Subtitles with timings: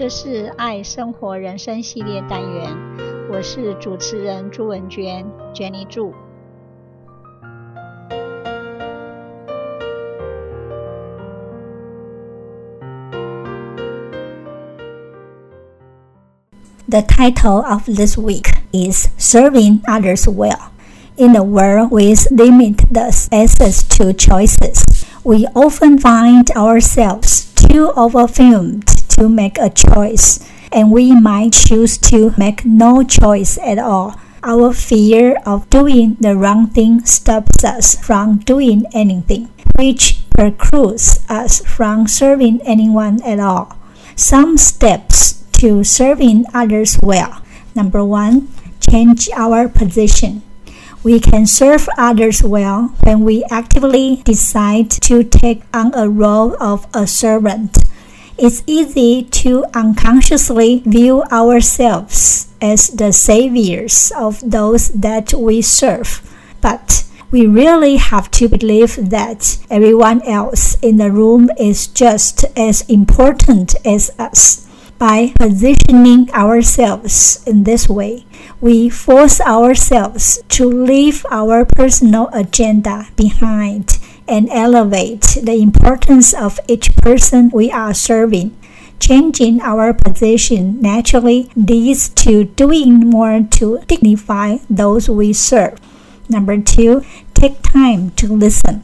[0.00, 2.76] 这是爱生活人生系列单元，
[3.30, 5.24] 我是主持人朱文娟，
[5.54, 6.12] Jenny 祝。
[16.88, 20.70] The title of this week is Serving Others Well.
[21.16, 24.84] In a world with limitless access to choices,
[25.24, 28.84] we often find ourselves too overwhelmed
[29.17, 30.39] to make a choice,
[30.71, 34.19] and we might choose to make no choice at all.
[34.43, 41.63] Our fear of doing the wrong thing stops us from doing anything, which precludes us
[41.63, 43.77] from serving anyone at all.
[44.15, 47.41] Some steps to serving others well.
[47.75, 48.47] Number one,
[48.89, 50.41] change our position.
[51.03, 56.85] We can serve others well when we actively decide to take on a role of
[56.93, 57.77] a servant
[58.41, 66.27] it's easy to unconsciously view ourselves as the saviors of those that we serve.
[66.59, 72.81] But we really have to believe that everyone else in the room is just as
[72.89, 74.67] important as us.
[74.97, 78.25] By positioning ourselves in this way,
[78.59, 86.95] we force ourselves to leave our personal agenda behind and elevate the importance of each
[86.97, 88.55] person we are serving.
[88.99, 95.79] Changing our position naturally leads to doing more to dignify those we serve.
[96.29, 98.83] Number two, take time to listen.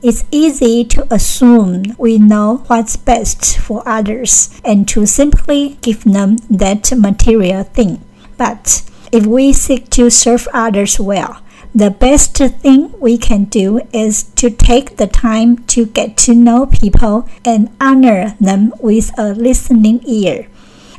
[0.00, 6.36] It's easy to assume we know what's best for others and to simply give them
[6.48, 8.00] that material thing.
[8.36, 11.42] But if we seek to serve others well,
[11.74, 16.66] the best thing we can do is to take the time to get to know
[16.66, 20.48] people and honor them with a listening ear.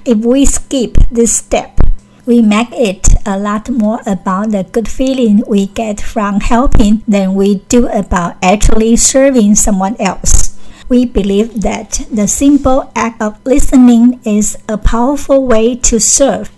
[0.06, 1.80] If we skip this step,
[2.26, 7.34] we make it a lot more about the good feeling we get from helping than
[7.34, 10.56] we do about actually serving someone else.
[10.88, 16.52] We believe that the simple act of listening is a powerful way to serve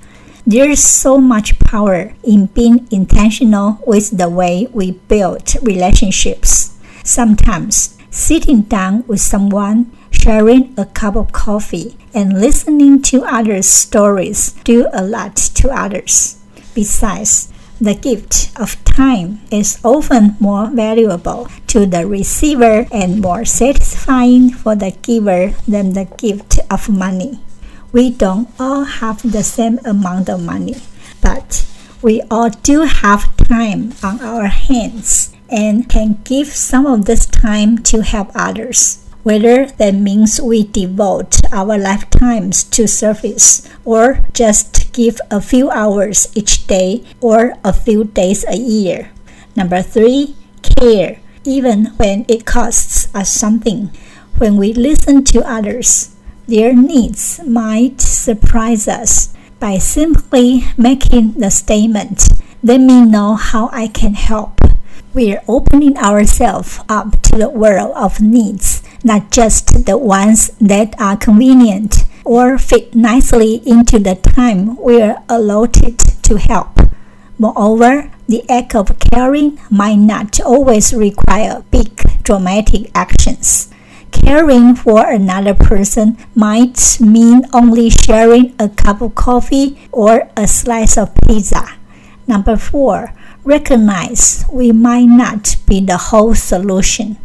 [0.45, 6.77] there's so much power in being intentional with the way we build relationships.
[7.03, 14.53] Sometimes sitting down with someone, sharing a cup of coffee, and listening to others' stories
[14.63, 16.37] do a lot to others.
[16.75, 17.47] Besides,
[17.79, 24.75] the gift of time is often more valuable to the receiver and more satisfying for
[24.75, 27.39] the giver than the gift of money
[27.91, 30.75] we don't all have the same amount of money,
[31.21, 31.65] but
[32.01, 37.77] we all do have time on our hands and can give some of this time
[37.77, 39.05] to help others.
[39.23, 46.31] Whether that means we devote our lifetimes to service or just give a few hours
[46.33, 49.11] each day or a few days a year.
[49.55, 53.91] Number three, care, even when it costs us something.
[54.37, 56.10] When we listen to others,
[56.51, 62.27] their needs might surprise us by simply making the statement,
[62.61, 64.59] Let me know how I can help.
[65.13, 71.15] We're opening ourselves up to the world of needs, not just the ones that are
[71.15, 76.79] convenient or fit nicely into the time we're allotted to help.
[77.39, 83.71] Moreover, the act of caring might not always require big dramatic actions.
[84.23, 90.97] Caring for another person might mean only sharing a cup of coffee or a slice
[90.97, 91.67] of pizza.
[92.27, 97.17] Number four, recognize we might not be the whole solution.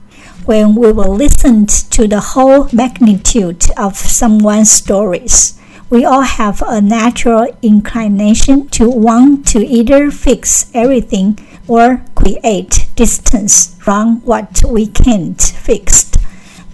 [0.47, 6.81] When we will listen to the whole magnitude of someone's stories, we all have a
[6.81, 11.39] natural inclination to want to either fix everything
[11.69, 16.06] or create distance from what we can't fix.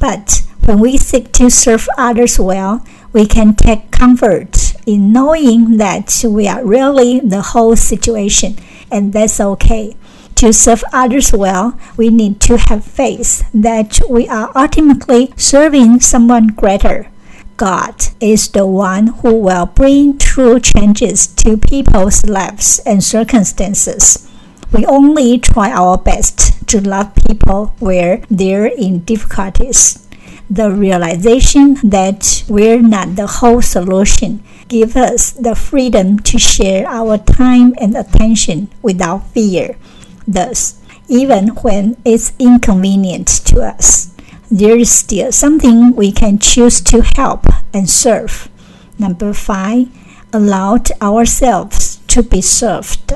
[0.02, 6.25] But when we seek to serve others well, we can take comfort in knowing that
[6.26, 8.56] we are really the whole situation,
[8.90, 9.94] and that's okay.
[10.43, 16.49] To serve others well, we need to have faith that we are ultimately serving someone
[16.49, 17.08] greater.
[17.56, 24.28] God is the one who will bring true changes to people's lives and circumstances.
[24.73, 30.09] We only try our best to love people where they're in difficulties.
[30.49, 37.19] The realization that we're not the whole solution gives us the freedom to share our
[37.19, 39.77] time and attention without fear.
[40.27, 44.15] Thus, even when it's inconvenient to us,
[44.51, 48.49] there is still something we can choose to help and serve.
[48.99, 49.89] Number five,
[50.33, 53.13] allow ourselves to be served.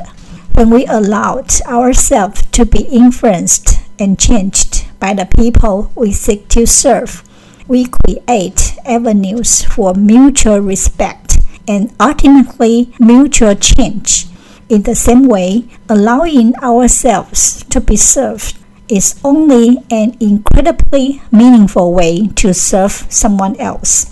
[0.56, 6.66] When we allowed ourselves to be influenced and changed by the people we seek to
[6.66, 7.22] serve,
[7.68, 14.28] we create avenues for mutual respect and ultimately mutual change.
[14.70, 18.56] In the same way, allowing ourselves to be served
[18.88, 24.10] is only an incredibly meaningful way to serve someone else.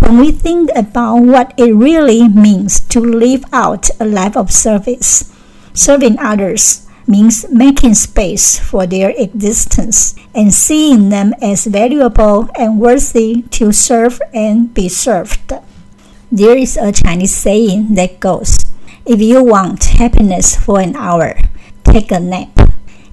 [0.00, 5.32] When we think about what it really means to live out a life of service,
[5.76, 13.42] serving others means making space for their existence and seeing them as valuable and worthy
[13.50, 15.52] to serve and be served.
[16.32, 18.58] There is a Chinese saying that goes,
[19.04, 21.38] If you want happiness for an hour,
[21.84, 22.50] take a nap.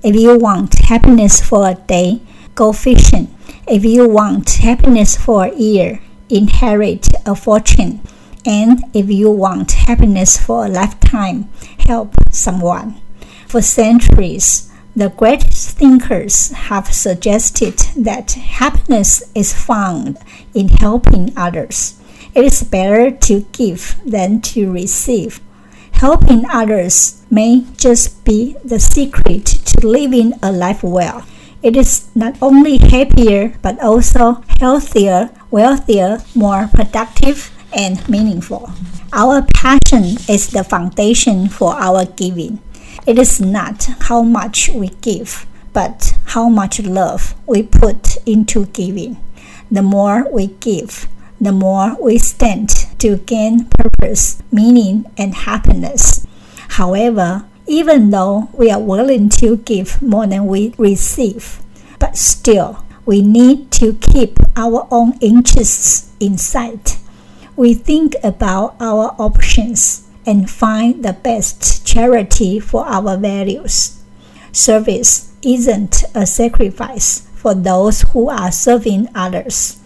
[0.02, 2.22] If you want happiness for a day,
[2.56, 3.30] go fishing.
[3.68, 8.02] If you want happiness for a year, inherit a fortune.
[8.46, 11.50] And if you want happiness for a lifetime,
[11.80, 13.02] help someone.
[13.48, 20.18] For centuries, the greatest thinkers have suggested that happiness is found
[20.54, 22.00] in helping others.
[22.36, 25.40] It is better to give than to receive.
[25.94, 31.26] Helping others may just be the secret to living a life well.
[31.62, 38.72] It is not only happier but also healthier, wealthier, more productive, and meaningful.
[39.12, 42.60] Our passion is the foundation for our giving.
[43.06, 49.18] It is not how much we give, but how much love we put into giving.
[49.70, 51.08] The more we give,
[51.40, 56.26] the more we stand to gain purpose, meaning, and happiness.
[56.70, 61.62] However, even though we are willing to give more than we receive,
[62.00, 66.98] but still we need to keep our own interests in sight.
[67.56, 74.02] We think about our options and find the best charity for our values.
[74.52, 79.78] Service isn't a sacrifice for those who are serving others.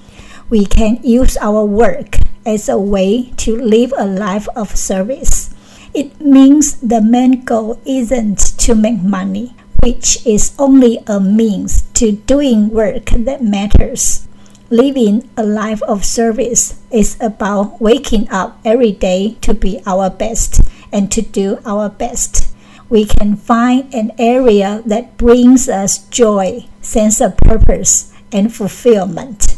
[0.50, 5.54] We can use our work as a way to live a life of service.
[5.94, 12.14] It means the main goal isn't to make money, which is only a means to
[12.14, 14.26] doing work that matters.
[14.70, 20.60] Living a life of service is about waking up every day to be our best
[20.92, 22.54] and to do our best.
[22.90, 29.56] We can find an area that brings us joy, sense of purpose, and fulfillment.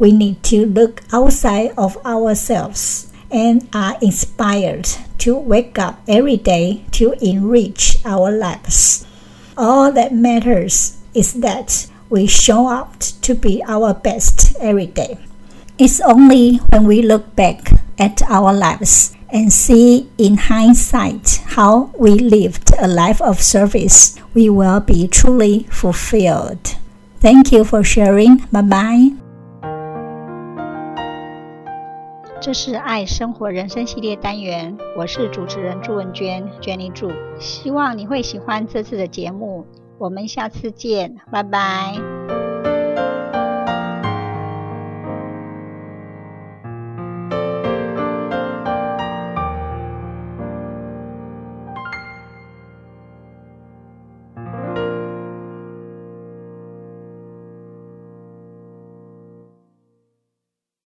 [0.00, 4.88] We need to look outside of ourselves and are inspired
[5.18, 9.06] to wake up every day to enrich our lives.
[9.56, 15.17] All that matters is that we show up to be our best every day.
[15.77, 22.11] It's only when we look back at our lives and see in hindsight how we
[22.11, 26.77] lived a life of service, we will be truly fulfilled.
[27.19, 28.37] Thank you for sharing.
[28.51, 29.13] Bye bye.
[32.39, 39.65] 这是爱生活人生系列单元，我是主持人朱文娟，Jenny 祝，希望你会喜欢这次的节目，
[40.02, 42.11] 我们下次见，拜拜。